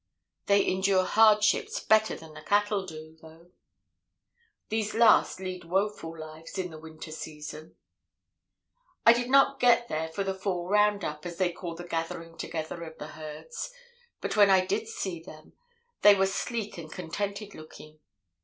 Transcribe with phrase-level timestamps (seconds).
[0.47, 3.51] They endure hardships better than the cattle do, though.
[4.69, 7.75] These last lead woeful lives in the winter season.
[9.05, 12.35] "I did not get there for the fall 'round up,' as they call the gathering
[12.35, 13.69] together of the herds;
[14.21, 15.53] but when I did see them
[16.01, 17.99] they were sleek and contented looking.